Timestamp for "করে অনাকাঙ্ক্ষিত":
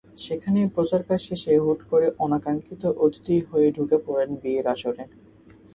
1.91-2.83